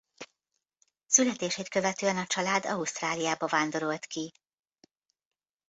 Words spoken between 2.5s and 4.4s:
Ausztráliába vándorolt ki.